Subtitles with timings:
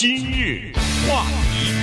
[0.00, 0.72] 今日
[1.06, 1.74] 话题，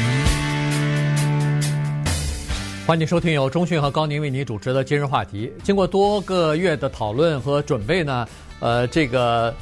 [2.87, 5.53] 欢迎收听由中讯和高宁为你主持的今日话题。
[5.61, 8.27] 经过多个月的讨论和准备呢，
[8.59, 9.53] 呃，这个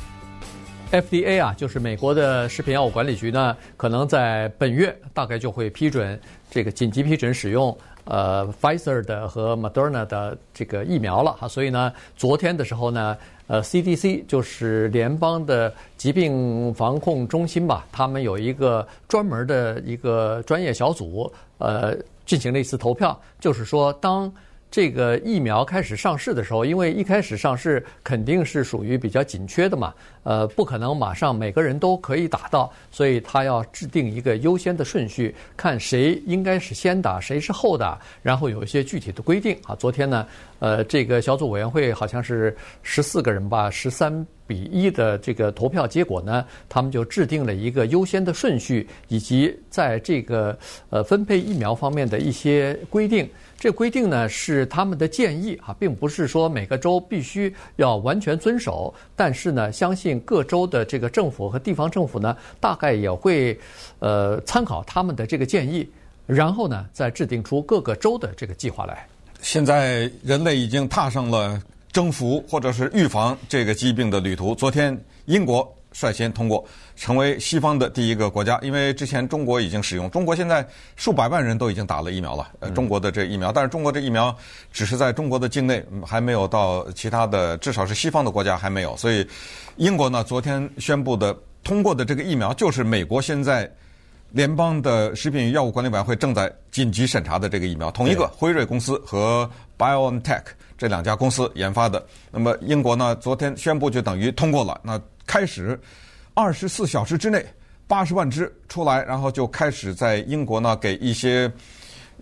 [0.90, 6.18] FDA 啊，就是美国的食品药物管理局呢，可能在本月大概就会批准
[6.50, 7.78] 这个紧急批准使用。
[8.06, 13.18] 呃，Pfizer 的和 Moderna 的这个疫苗了哈，所以呢，昨天的时候呢，
[13.48, 21.96] 呃，CDC 就是联邦的疾病防控中心吧，他们有一个专门的一个专业小组，呃，
[22.26, 24.32] 进行了一次投票，就是说当。
[24.76, 29.94] 这个疫苗开始上市的时候，因为一开始上市肯定是属于比较紧缺的嘛，
[30.24, 39.74] 呃，不可能马上每个人都可以打到，所以他要制定一个优先的顺序，看谁应该是先打，谁是后打，然后有一些具体的规定啊。
[39.76, 40.28] 昨天呢，
[40.60, 42.54] 呃，这个小组委员会好像是
[42.84, 50.58] 十四个人吧，十三比一的这个投票结果呢，他们就制定了一个优先的顺序，以及在这个
[50.90, 53.28] 呃分配疫苗方面的一些规定。
[53.58, 58.94] 这规定呢是他们的建议啊，并不是说每个州必须要完全遵守。
[59.16, 63.58] 但是呢，相信各州的这个政府和地方政府呢，大概也会
[64.00, 65.90] 呃参考他们的这个建议，
[66.28, 69.08] 然后呢再制定出各个州的这个计划来。
[69.42, 71.60] 现在人类已经踏上了
[71.96, 74.54] 征服或者是预防这个疾病的旅途。
[74.54, 75.66] 昨天英国。
[75.98, 76.62] 率先通过，
[76.98, 78.60] 成为西方的第一个国家。
[78.62, 82.52] 因为之前中国已经使用，中国现在数百万人都已经打了疫苗了。
[82.60, 84.36] 呃，中国的这疫苗，但是中国这疫苗
[84.74, 88.94] 只是在中国的境内，还没有到其他的，至少是西方的国家还没有。
[88.98, 89.26] 所以，
[89.78, 93.72] 英国呢，昨天宣布的通过的这个疫苗，就是美国现在
[94.36, 100.44] 联邦的食品与药物管理委员会正在紧急审查的这个疫苗，同一个辉瑞公司和 BioNTech
[100.78, 102.06] 这两家公司研发的。
[102.32, 104.78] 那么英国呢，昨天宣布就等于通过了。
[104.84, 105.80] 那开始，
[106.34, 107.46] 二十四小时之内，
[107.88, 111.50] 八十万支出来，然后就开始在英国呢给一些，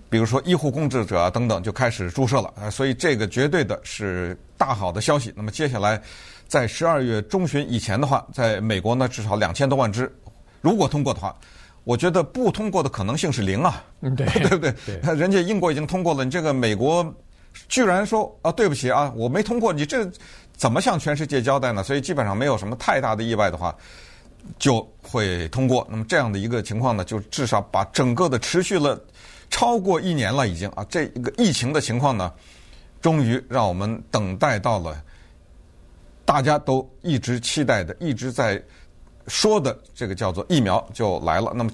[0.08, 5.34] 比如说医护工作者啊等等就开始注射了啊，所以这个绝对的是大好的消息。
[5.36, 6.00] 那么接下来，
[6.48, 10.16] 在十二月中旬以前的话，在美国呢至少两千多万支，
[10.62, 11.36] 如果通过的话，
[11.84, 14.74] 我觉得不通过的可能性是零啊，嗯，对， 对不对？
[14.86, 17.06] 对，人家英国已经通过了，你这个美国
[17.68, 20.10] 居然说啊对不起啊，我没通过，你这。
[20.56, 21.82] 怎么向全世界交代呢？
[21.82, 23.76] 所以基本上没有什么太大的意外的话，
[24.60, 25.86] 就会通过。
[25.90, 28.98] 那么这样的一个情况呢，就至少把整个的持续了
[29.50, 32.32] 超过一年了，已经啊，这一个疫情的情况呢，
[33.02, 35.04] 终于让我们等待到了
[36.24, 38.64] 大家都一直期待的、一直在
[39.28, 41.52] 说的这个叫做疫苗就来了。
[41.56, 41.70] 那么。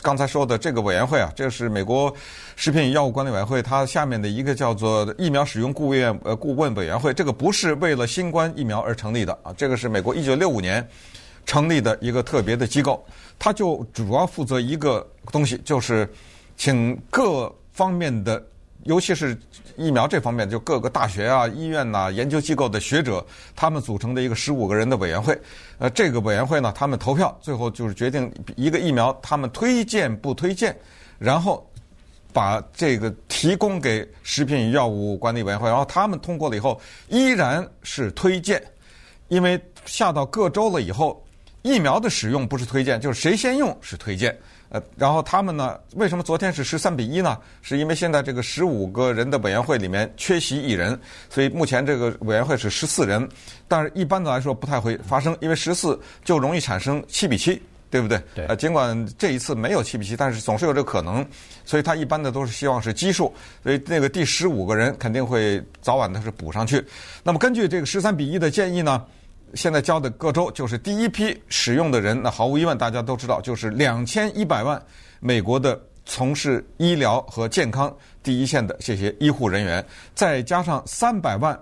[0.00, 2.12] 刚才说的这个委员会啊，这是美国
[2.56, 7.12] 食品与药物管理委员会，它下面的一个叫做疫苗使用顾问呃顾问委员会。
[7.12, 10.84] 这个不是为了新冠疫苗而成立的啊，这个是美国一九六五年
[11.44, 13.04] 成立的一个特别的机构，
[13.38, 16.10] 它就主要负责一个东西，就是
[16.56, 18.42] 请各方面的。
[18.84, 19.38] 尤其是
[19.76, 25.38] 疫苗这方面，就各个大学啊、医院呐、研究机构的学者，他们组成的一个十五个人的委员会。
[25.78, 30.76] 呃，这个委员会呢，他们投票，最后就是决定一个疫苗，他们推荐不推荐，
[31.18, 31.64] 然后
[32.32, 38.62] 把这个提供给食品与药物管理委员会，然后他们通过了以后，依然是推荐，
[39.28, 41.24] 因为下到各州了以后，
[41.62, 44.36] 疫苗的使用不是推荐，就是谁先用是推荐。
[44.72, 45.78] 呃，然后他们呢？
[45.96, 47.36] 为什么昨天是十三比一呢？
[47.60, 53.28] 是因为现在这个十五个人的委员会里面缺席一人，所以目前这个委员会是十四人。
[53.68, 57.60] 但是一般的来说不太会发生，因为十四就容易产生七比七，
[57.90, 58.18] 对不对？
[58.34, 58.46] 对。
[58.46, 61.22] 呃，尽管这一次没有七比七，但是总是有这个可能，
[61.66, 63.30] 所以他一般的都是希望是奇数，
[63.62, 66.82] 所以那个第十五个人肯定会早晚的是补上去。
[67.22, 69.04] 那么根据这个十三比一的建议呢？
[69.54, 74.82] 现在交的各州就是第一批使用的人，那毫无疑问，大家都知道，就是两千一百万
[75.20, 81.58] 美国的从事医疗和健康第一线的这些医护人员，再加上三百万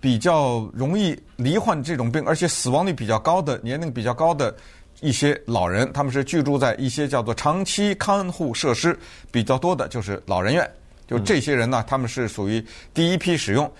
[0.00, 4.54] 比较容易罹患这种病，而且死亡率比较高的、年龄比较高的
[5.00, 8.98] 一些老人，他们是居住在一些叫做长期看护设施
[9.30, 10.70] 比较多的，就是老人院。
[11.06, 12.62] 就这些人呢，他们是属于
[12.92, 13.70] 第一批使用。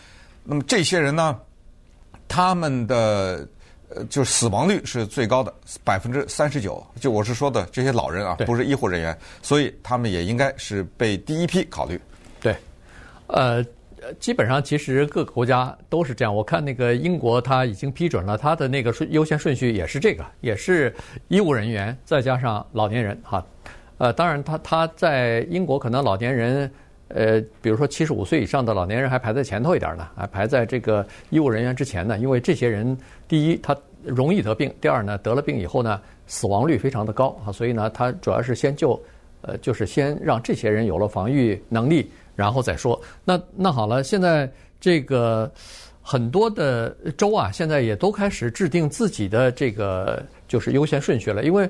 [0.45, 1.39] 那么这些人呢？
[2.29, 3.49] 他们的
[3.91, 5.51] 呃，就死亡率是最高的，
[5.83, 6.87] 百分之三十九。
[7.01, 11.99] 就我是说的这些老人啊，不是医护人员，所以他们也应该是被第一批考虑。
[12.39, 12.55] 对，
[13.29, 13.65] 呃，
[14.21, 16.37] 基本上其实各个国家都是这样。
[16.37, 20.95] 我看那个英国他已经批准了，他的那个顺优先顺序也是这个，也是
[21.29, 23.43] 医务人员再加上老年人哈。
[23.97, 26.71] 呃，当然他他在英国可能老年人。
[27.09, 32.19] 呃，比如说七十五岁以上的老年人还排在前头一点呢，还排在这个医务人员之前呢。
[32.19, 32.97] 因为这些人，
[33.27, 39.01] 第一，他容易得病，第二呢，得了病以后呢，死亡率非常的高啊，所以呢，他主要是先救，
[39.41, 43.01] 呃，就是先让这些人有了防御能力，然后再说。
[43.25, 45.51] 那那好了，现在这个
[46.03, 51.69] 很多的州啊，现在也都开始制定自己的这个就是优先顺序了，因为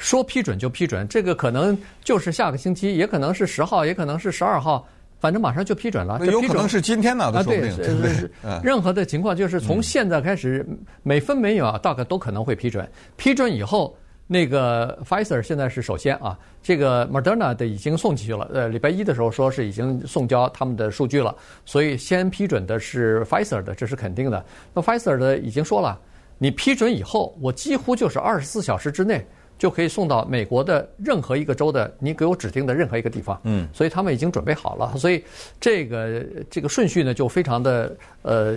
[0.00, 4.88] 说批准就批准，这个可能就是下个星期，也可能是十号，也可能是十二号。
[5.20, 8.30] 反正马上就批准了，有可能是今天呢，啊，对，是
[8.62, 10.66] 任何的情况就是从现在开始，
[11.02, 12.88] 每分每秒大概都可能会批准。
[13.18, 13.94] 批准以后，
[14.26, 18.48] 那个 Pfizer 现在是首先啊，这个 Moderna 的已经送进去了。
[18.54, 21.36] 呃，礼拜一的时候说是已经送交他们的数据了，
[21.66, 24.42] 所以先批准的是 Pfizer 的，这是肯定的。
[24.72, 26.00] 那 Pfizer 的已经说了，
[26.38, 29.22] 你批准以后，我几乎就是二十四小时之内。
[29.60, 35.22] 就可以送到美国的任何一个州的你给我指定的任何一个地方，嗯，所以他们已经准备好了，所以
[35.60, 38.56] 这个这个顺序呢就非常的呃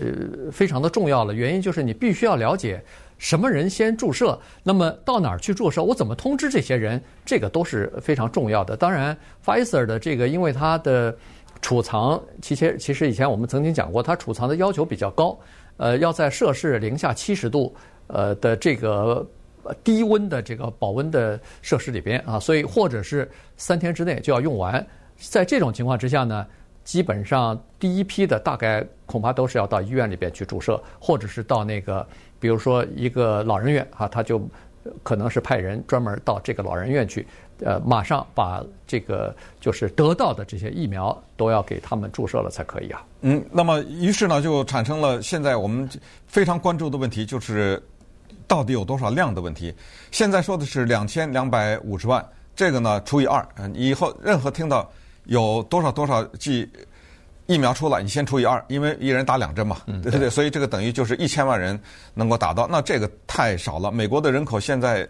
[0.50, 1.33] 非常的重要了。
[1.33, 2.81] 原因就是你必须要了解
[3.17, 8.77] 什么人先注射，那么到哪儿去注射，我怎么通知这些人，这个都是非常重要的。
[8.77, 9.15] 当然
[9.45, 11.13] ，Pfizer 的这个因为它的
[11.61, 15.38] 储藏，其实其实以前我们曾经讲过，它储藏的要求比较高，
[15.75, 17.75] 呃，要在摄氏零下七十度
[18.07, 19.27] 呃的这个。
[19.83, 24.86] 低温的这个保温的设施里边啊，所以或者是三天之内就要用完。
[25.18, 26.45] 在这种情况之下呢，
[26.83, 32.06] 基本上第一批的大概恐怕都是要到医院里边去注射，或者是到那个，
[32.39, 34.42] 比如说一个老人院啊，他就
[35.01, 37.25] 可能是派人专门到这个老人院去，
[37.63, 43.06] 呃，马上把这个就是得到的这些疫苗都要给他们注射了才可以啊。
[43.21, 45.88] 嗯，那么于是呢，就产生了现在我们
[46.27, 47.81] 非常关注的问题，就是。
[48.48, 49.74] 到底有多少量的问题？
[50.12, 52.25] 现在说的是两千两百五十万，
[52.56, 54.90] 这个呢除以二，嗯，以后任何听到
[55.25, 56.69] 有多少多少剂
[57.45, 60.30] 疫苗出来，你先除以二，因为一人打两针嘛，对不对？
[60.30, 61.80] 所以这个等于就是一千万人
[62.13, 63.92] 能够打到，那这个太少了。
[63.92, 65.07] 美国的人口现在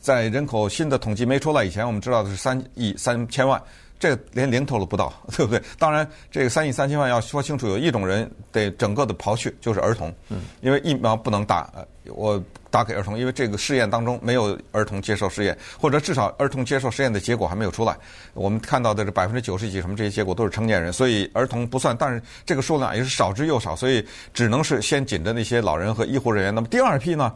[0.00, 3.62] 在人口新的统计没出来以前，我们知道的是三亿三千万。
[4.04, 5.62] 这连零头都不到， 对不对？
[5.78, 10.14] 当然，这个三亿三千万要说清楚，有一种人得整个的刨去，就是儿童。
[10.28, 10.42] 嗯。
[10.60, 11.72] 因为疫苗不能打，
[12.08, 12.38] 我
[12.70, 17.96] 打给儿童，因为这个试验当中没有儿童接受试验，或者至少儿童接受试验的结果还没有出来。
[18.34, 21.96] 我们看到的这百分之九十几什么这些结果都是成年人，所以儿童不算。
[21.96, 26.54] 但是这个数量也是少之又少，所以只能是先紧着那些老人和医护人员。
[26.54, 27.32] 那么第二批呢？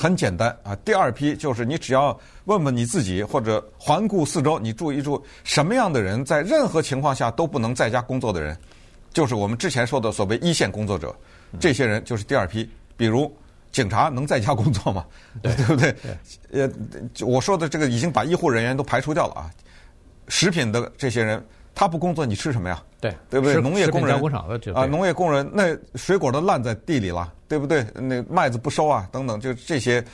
[0.00, 8.56] 很简单啊，第二批就是你只要问问你自己，或者环顾四周，你注意住什么样的人在任何情况下都不能在家工作的人，
[9.12, 11.12] 就是我们之前说的所谓一线工作者，
[11.58, 12.70] 这些人就是第二批。
[12.96, 13.32] 比如
[13.72, 15.04] 警察能在家工作吗？
[15.42, 15.96] 对， 对不对？
[16.52, 16.70] 呃，
[17.26, 19.50] 我说的这个已经把医护人员都排除掉了啊。
[20.28, 22.80] 食品的这些人，他不工作，你吃什么呀？
[23.00, 23.54] 对，对不对？
[23.60, 24.14] 农业工人
[24.74, 27.32] 啊，农业工人那水果都烂在地里了。
[27.48, 27.84] 对不对？
[27.94, 30.04] 那麦子不收啊，等等，就这些，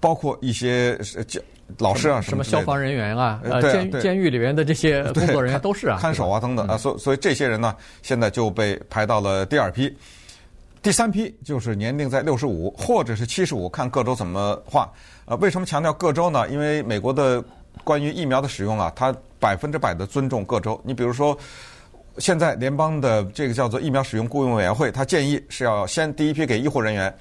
[0.00, 0.96] 包括一些
[1.28, 1.38] 教
[1.76, 9.94] 老师啊，什么消防人员啊，呃，监监狱里面的这些 工作人员都是啊，看守啊，等等啊，所所以这些人呢，现在就被排到了第二批，
[10.80, 14.90] 第三批就是年龄在六十五或者是七十五，看各州怎么划。
[15.26, 16.48] 呃，为什么强调各州呢？
[16.48, 17.44] 因为美国的
[17.84, 20.80] 关于疫苗的使用啊，它百分之百的尊重各州。
[20.82, 21.38] 你比如说。
[22.18, 27.12] 现在联邦的这个叫做疫苗使用顾问委员会，他建议是要先第一批给医护人员，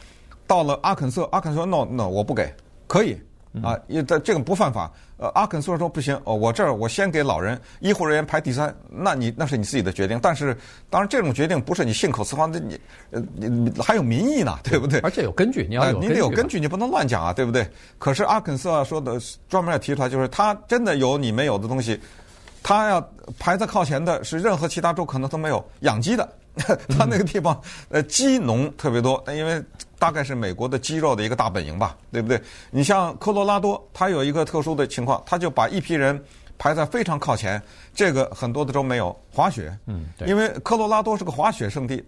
[0.46, 2.54] 到了阿肯色，阿肯色说 no no 我不给，
[2.88, 3.18] 可以
[3.64, 4.92] 啊，因为这个不犯法。
[5.20, 10.20] 呃，阿肯色说不行，哦，我这儿我先给老人，医护人员排第三，那你那是你自己的决定。
[10.22, 10.56] 但是
[10.92, 15.00] 当然这种决定不是你信口雌黄的，你呃你还有民意呢，对不对？
[15.00, 17.68] 而且有根据，你要有，你得有根据，你不能乱讲啊，对不对？
[17.98, 22.00] 可是阿肯色说的专门要提出来，就是他真的有你没有的东西。
[22.64, 23.10] 他要
[23.40, 26.28] 排在靠前的是任何其他州可能都没有养鸡的，
[26.90, 27.60] 他那个地方
[27.90, 29.64] 呃鸡农特别多，因为
[30.00, 32.42] 大概是美国的鸡肉的一个大本营吧，对不对？
[32.72, 36.22] 你像科罗拉多，它有一个特殊的情况，他就把一批人
[36.58, 37.62] 排在非常靠前，
[37.94, 42.04] 这个很多的州没有滑雪，嗯，因为科罗拉多是个滑雪圣地。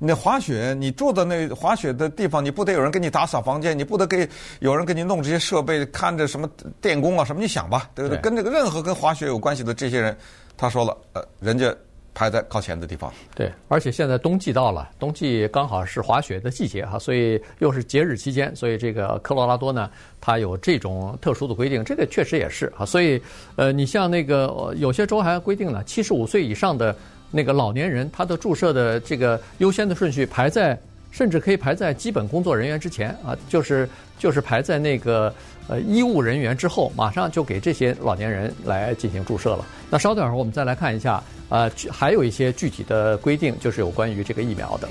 [0.00, 4.28] 你滑雪，你住的那滑雪的地方，你不得有人给你打扫房间，你不得给
[4.60, 6.48] 有人给你弄这些设备，看着什么
[6.80, 7.42] 电工啊什么？
[7.42, 8.16] 你想吧，对不对？
[8.16, 10.16] 对跟这个任何跟滑雪有关系的这些人，
[10.56, 11.74] 他说了，呃，人家
[12.14, 13.12] 排在靠前的地方。
[13.34, 19.90] 对，而且现在冬季到了，冬季刚好是滑雪的季节哈，所以又是节日期间，所以这个科罗拉多呢，
[20.20, 22.86] 它有这种特殊的规定，这个确实也是哈。
[22.86, 23.20] 所以，
[23.56, 26.94] 呃，你像那个有些州还规定呢，七十五岁以上的。
[27.30, 30.78] 那个老年人，他的注射的这个优先的顺序排在，
[31.10, 35.32] 甚至可以排在基本工作人员之前啊，就是就是排在那个
[35.68, 39.64] 呃医务人员之后，马上就给这些老年人来进行注射了。
[39.90, 44.88] 那稍等会儿，我们再来看一下，呃，还有一些具体的规定，就是有关于这个疫苗的。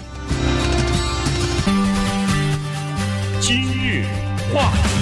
[3.41, 4.05] 今日
[4.53, 4.96] 话题。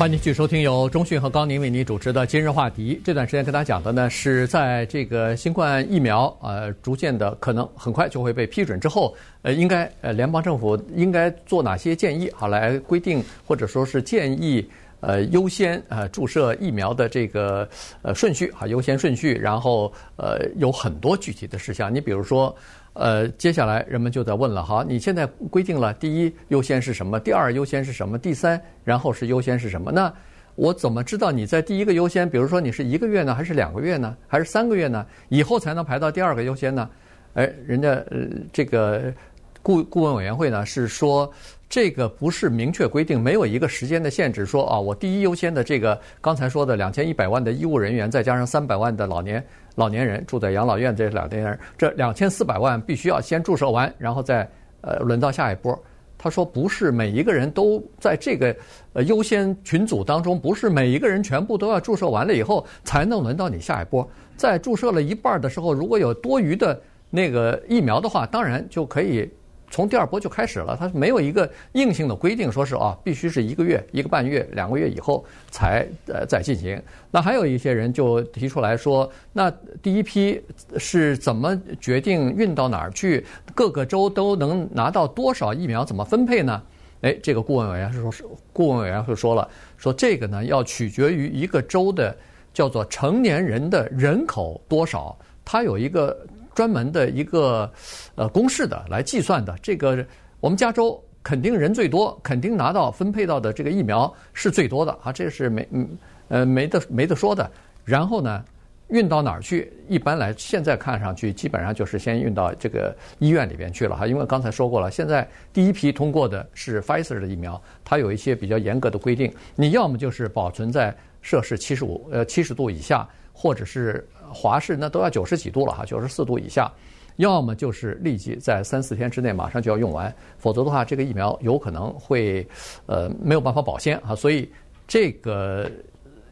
[0.00, 2.98] 欢迎继续收听由中讯和高宁为您主持的今日话题。
[3.04, 14.68] 这段时间跟大家讲的呢，是在这个新冠疫苗呃逐渐的可能很快就会被批准之后，呃，应该呃联邦政府应该做哪些建议，好来规定或者说是建议
[15.00, 17.68] 呃优先呃注射疫苗的这个
[18.02, 22.54] 呃顺序啊优先顺序，然后呃有很多具体的事项，你比如说。
[22.92, 29.92] 呃，接下来人们就在问了，好，你现在规定了第一优先是什么，第二优先是什么，第三然后是优先是什么？
[29.92, 30.12] 那
[30.56, 32.28] 我怎么知道你在第一个优先？
[32.28, 35.06] 比如说你是一个月呢，还是两个月呢，还是三个月呢？
[35.28, 36.90] 以后才能排到第二个优先呢？
[37.34, 39.14] 哎，人家呃这个
[39.62, 41.30] 顾顾问委员会呢是说。
[41.72, 54.50] 这个不是明确规定，没有一个时间的限制，说啊，我第一优先的这个刚才说的两千一百万的医务人员，再加上三百万的老年老年人住在养老院这两年人，这两千四百万必须要先注射完，然后再
[54.80, 55.80] 呃轮到下一波。
[56.18, 58.52] 他说不是每一个人都在这个
[58.94, 64.04] 呃优先群组当中，不是每一个人全部都要注射完了以后才能轮到你下一波。
[64.36, 69.30] 在注射了一半的时候，如果有多余的那个疫苗的话，当然就可以。
[69.70, 76.82] 从第二波就开始了，它没有一个硬性的规定，说是啊，必须是一个月、一个半月、两个月以后才呃再进行。
[77.12, 79.48] 那还有一些人就提出来说，那
[79.80, 80.42] 第一批
[80.76, 83.24] 是怎么决定运到哪儿去？
[83.54, 85.84] 各个州都能拿到多少疫苗？
[85.84, 86.60] 怎么分配呢？
[87.02, 92.14] 哎，这个顾问委员是说是顾问委员会说了，说这个呢要取决于一个州的
[92.52, 96.18] 叫做成年人的人口多少，它有一个。
[96.60, 97.72] 专门的一个
[98.16, 100.04] 呃公式的来计算的，这个
[100.40, 105.88] 我们加州肯定人最多，肯定拿到分配到的这个疫苗是最多的啊，这是没嗯
[106.28, 107.50] 呃没得没得说的。
[107.82, 108.44] 然后呢，
[108.88, 109.72] 运到哪儿去？
[109.88, 124.06] 一般来现在看上去，基本上就是先运到这个医院里边去了哈，因为刚才说过了，现在第一批通过的是 Pfizer 的疫苗，它有一些比较严格的规定，你要么就是保存在摄氏七十五呃七十度以下，或者是。
[124.32, 126.70] 华氏那都要九十几度了哈，九十四度以下，
[127.16, 132.46] 要么就是立即在三四天之内马上就要用完，否则的话，这个疫苗有可能会
[132.86, 134.14] 呃没有办法保鲜啊。
[134.14, 134.50] 所以
[134.88, 135.70] 这个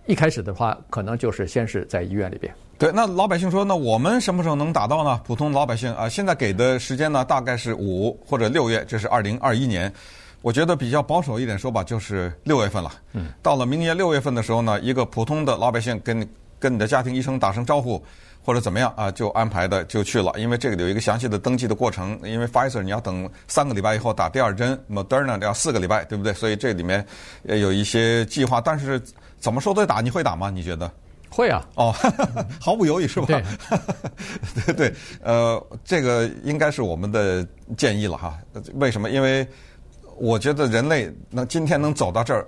[0.06, 2.52] 一开始的话，可能就是先是在医院里边。
[2.78, 5.20] 对，那老百姓说，那我们什么时候能打到呢？
[5.26, 9.92] 普通老百姓啊，现在给的时间呢，大概是五或者六月，这是二零二一年。
[10.40, 12.92] 我觉得比较保守一点说吧，就是六月份了。
[13.12, 16.26] 嗯，到了明年六月份的时候呢，一个普通的老百姓跟。
[16.58, 18.02] 跟你的家庭医生打声招呼，
[18.44, 20.32] 或者怎么样啊，就安排的就去了。
[20.36, 22.18] 因为这个有一个详细的登记的过程。
[22.22, 26.32] 因为 Pfizer 你要等三个礼拜以后打第二针，Moderna 要四个礼拜，对不对？
[26.32, 27.04] 所以这里面
[27.44, 28.60] 也有一些计划。
[28.60, 29.00] 但是
[29.38, 30.50] 怎么说都得打，你会打吗？
[30.50, 30.90] 你觉得？
[31.30, 31.64] 会啊。
[31.74, 31.94] 哦，
[32.60, 33.26] 毫不犹豫是吧？
[33.26, 33.42] 对，
[34.64, 34.94] 对对。
[35.22, 37.46] 呃，这个应该是我们的
[37.76, 38.38] 建议了哈。
[38.74, 39.10] 为什么？
[39.10, 39.46] 因为
[40.16, 42.46] 我觉得人类能今天能走到这儿。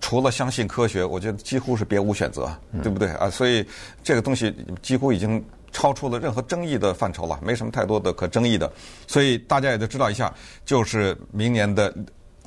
[0.00, 2.50] 除了相信科学，我觉得几乎是别无选择，
[2.82, 3.30] 对不对啊？
[3.30, 3.64] 所以
[4.02, 8.70] 这个东西几乎已经超出了任何争议的范畴了，没什么太多的可争议的。
[9.06, 10.32] 所以大家也都知道一下，
[10.64, 11.94] 就是明年的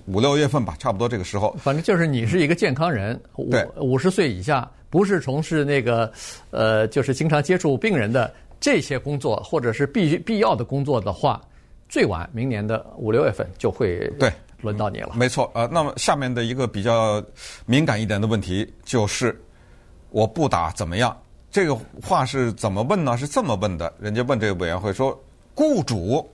[0.06, 1.56] 五六月份吧，差不多这个时候。
[1.60, 6.12] 反正就是你是一个健康人，五五十岁以下，不是从事那个
[6.52, 11.42] 呃，就是经常接触病人的这些工作，或者是必必要的工作的话，
[11.88, 14.32] 最晚明年的五六月份就会对。
[14.62, 17.24] 轮到你了，没错，呃，那么下面的一个比较
[17.66, 19.40] 敏感一点的问题就是，
[20.10, 21.16] 我不打怎么样？
[21.52, 23.18] 这个话是怎么问呢？
[23.18, 25.20] 是这么问的，人家问这个委员会说，
[25.56, 26.30] 雇主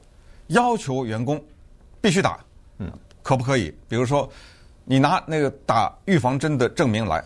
[0.47, 1.41] 要求员工
[2.01, 2.39] 必须打，
[2.79, 2.91] 嗯，
[3.23, 3.73] 可不可以？
[3.87, 4.29] 比如说，
[4.83, 7.23] 你拿那个打预防针的证明来，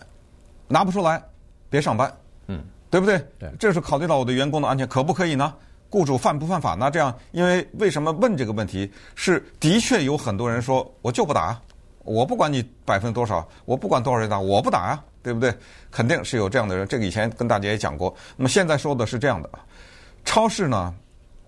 [0.67, 1.21] 拿不出来，
[1.69, 2.13] 别上班，
[2.47, 3.17] 嗯，对不对？
[3.39, 5.53] 对，这是考虑到我的员工的安全，可不可以呢？
[5.89, 6.91] 雇主犯不犯法呢？
[6.91, 8.91] 这样，因为为什么问这个问题？
[9.15, 11.59] 是的确有很多人说，我就不打，
[12.03, 15.53] 我不管你百分之多少，我不管多少人打，我不打啊，对不对？
[15.89, 16.87] 肯定是有这样的人。
[16.87, 18.15] 这个以前跟大家也讲过。
[18.37, 19.49] 那么现在说的是这样的：
[20.23, 20.93] 超市呢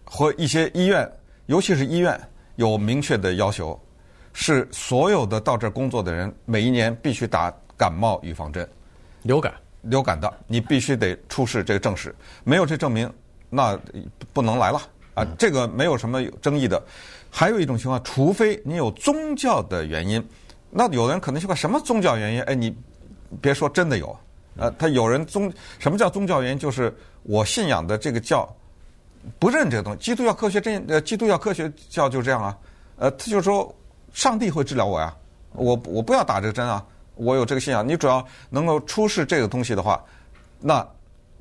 [0.03, 1.07] 和一些医院，
[1.45, 2.19] 尤其是医院，
[2.55, 3.79] 有明确的要求，
[4.33, 8.67] 是所有的到这儿工作的人每一年必须打感冒预防针，
[9.21, 13.11] 流感，流感的，你必须得出示这个证实，没有这证明。
[13.51, 13.77] 那
[14.31, 14.81] 不能来了
[15.13, 15.27] 啊！
[15.37, 16.81] 这个没有什么争议的。
[17.29, 20.25] 还有一种情况，除非你有宗教的原因，
[20.69, 22.41] 那有的人可能说什么宗教原因？
[22.43, 22.73] 哎，你
[23.41, 24.17] 别说真的有，
[24.55, 26.57] 呃，他有人宗什么叫宗教原因？
[26.57, 26.93] 就是
[27.23, 28.47] 我信仰的这个教
[29.37, 29.99] 不认这个东西。
[29.99, 32.57] 基督教科学真呃，基督教科学教就这样啊，
[32.97, 33.73] 呃，他就说
[34.13, 35.13] 上帝会治疗我呀，
[35.53, 37.87] 我我不要打这个针啊，我有这个信仰。
[37.87, 40.03] 你只要能够出示这个东西的话，
[40.59, 40.85] 那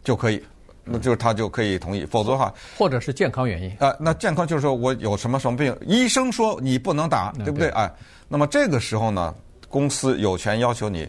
[0.04, 0.42] 就可以。
[0.90, 3.70] 那就是他就可以同意，否则的话，或者是健康原因。
[3.78, 7.68] 啊，那健康就是说我有什么什么病，医生说你不能打，对不对？
[7.70, 7.90] 哎，
[8.28, 9.34] 那么这个时候呢，
[9.68, 11.08] 公司有权要求你，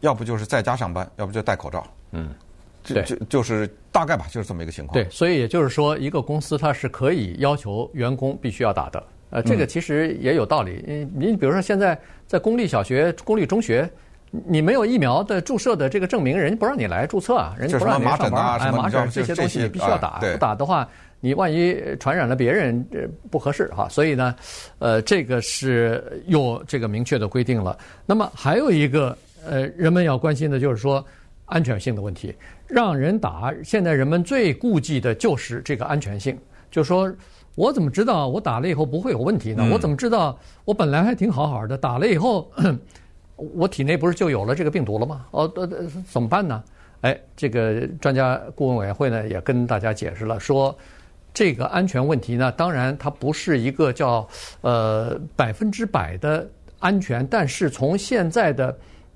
[0.00, 1.86] 要不就是在家上班，要不就戴口罩。
[2.12, 2.34] 嗯，
[2.82, 4.94] 就就就是大概吧，就是这么一个情况。
[4.94, 9.02] 对，所以也就是说，一个公司它是可以要求员工必须要打的。
[9.30, 10.84] 呃，这个其实也有道理。
[10.86, 13.90] 嗯，你比如说现在在公立小学、公立中学。
[14.46, 18.58] 你没有疫苗的注射的这个证明，人家不让你来注册啊，人家不让你上班。
[18.58, 20.88] 哎，麻疹这些东西你必须要打，不打的话，
[21.20, 22.84] 你万一传染了别人，
[23.30, 23.88] 不合适哈。
[23.88, 24.34] 所以呢，
[24.80, 27.78] 呃，这个是有这个明确的规定了。
[28.06, 31.04] 那么还有一个呃，人们要关心的就是说
[31.44, 32.34] 安全性的问题，
[32.66, 33.54] 让人打。
[33.62, 36.36] 现在人们最顾忌的就是这个安全性，
[36.70, 37.12] 就是说
[37.54, 39.64] 我怎么知道我打了以后不会有问题呢？
[39.72, 42.50] 我怎么知道我本来还挺好好的，打了以后？
[43.36, 45.26] 我体内不是就有了这个病毒了吗？
[45.32, 45.68] 哦，呃，
[46.08, 46.62] 怎么办呢？
[47.00, 50.74] 哎，这个专家顾问委员会呢也跟大家解释了，说
[51.34, 54.26] 这个安全问题呢，当然它不是一个叫
[54.62, 56.48] 呃百分之百的
[56.78, 58.74] 安全，但是从现在的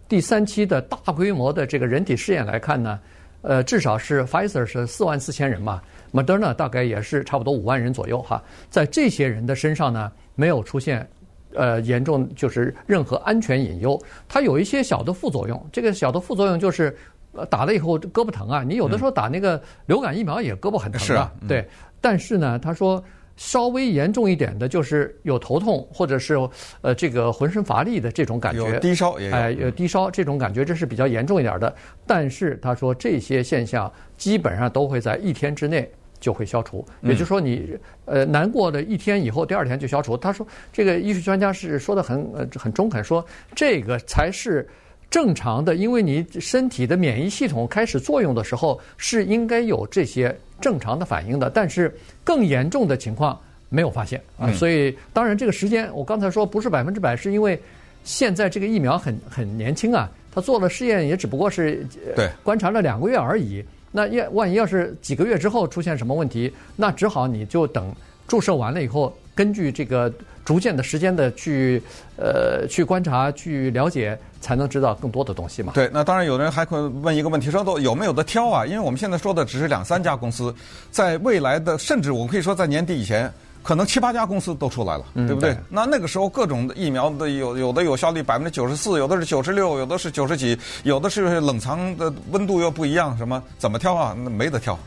[0.09, 2.99] 第三期的大规模的这个人体试验来看呢，
[3.41, 5.81] 呃，至少是 Pfizer 是四万四千人嘛
[6.13, 11.09] ，Moderna 大概也是差不多五万人左右哈，在这些人的身上呢，没有出现。
[11.55, 15.67] 呃，严重就是任何安全隐忧，它有一些小的副作用。
[15.73, 16.97] 这个小的副作用就是，
[17.33, 18.63] 呃，打了以后胳膊疼啊。
[18.63, 21.33] 你有的时候打那个流感疫苗也胳膊很疼啊。
[21.49, 21.67] 对。
[22.01, 23.03] 但是呢，他说
[23.37, 26.37] 稍微严重一点的就是有头痛，或者是
[26.81, 28.71] 呃这个浑身乏力的这种感觉。
[28.71, 29.35] 有低烧也有。
[29.35, 31.75] 哎，有低烧这种感觉，这是比较严重一点的。
[32.07, 35.91] 但是他说这些现象基本上都会在一天之内。
[36.21, 40.17] 就会消除，也就是说你呃难过的一天以后，第二天就消除。
[40.17, 44.69] 他说这个医学专家是说的很呃很中肯，说这个才是
[45.11, 54.53] 正常的，因为你身体的免疫系统开始作用的时候是应该有这些正常的反应的，但是更严重的情况没有发现啊。
[54.53, 57.61] 所以当然这个时间我刚才说不是百分之百，是因为
[58.05, 63.65] 现在这个疫苗很很年轻啊，他做了试验也只不过是对观察了两个月而已。
[63.91, 67.95] 那要万一要是几个月之后出现什么问题，那只好你就等
[68.27, 70.13] 注射完了以后，根据这个
[70.45, 71.83] 逐渐的时间的去
[72.17, 75.73] 呃去观察去了解，才能知道更多的东西嘛。
[75.75, 78.67] 对，那当然有人还会问一个问题，说都有没有得挑啊？
[78.67, 80.55] 因为我们现在说的只是两三家公司，
[80.91, 83.33] 在未来的甚至我们可以说在年底以前。
[83.69, 85.51] 可能七八家公司都出来了，对不对？
[85.51, 94.17] 嗯、对，那那个时候各种的疫苗的有有的有效率百分之九十四，有的是九十六，有的是九十几，有的是冷藏的温度又不一样，什么怎么挑啊？
[94.17, 94.79] 那没得挑，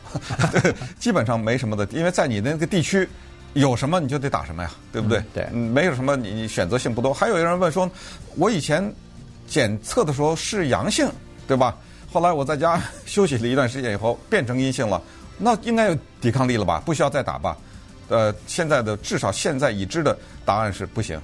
[0.98, 3.08] 基本上没什么的，因为在你那个地区
[3.52, 5.20] 有什么你就得打什么呀，对不对？
[5.20, 7.14] 嗯、对，没有什么你你选择性不多。
[7.14, 7.88] 还有一个人问说，
[8.34, 8.92] 我以前
[9.46, 11.08] 检测的时候是阳性，
[11.46, 11.76] 对吧？
[12.12, 15.00] 后来我在家 休息了一段时间以后变成阴性了，
[15.38, 16.82] 那应该有抵抗力了吧？
[16.84, 17.56] 不需要再打吧？
[18.12, 21.18] 呃，现在的至少现在已知的答案是不行，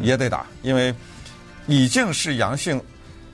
[0.00, 0.94] 也得打，因为
[1.66, 2.82] 已经是阳性，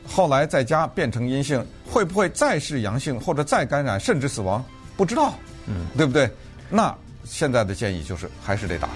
[0.05, 4.65] 后来在家变成阴性，会不会再是阳性或者再感染甚至死亡？
[4.97, 5.33] 不知道，
[5.67, 6.29] 嗯，对不对？
[6.69, 6.93] 那
[7.25, 8.89] 现在的建议就是还是得打。